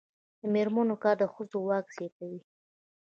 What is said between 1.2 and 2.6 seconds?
د ښځو واک زیاتوي.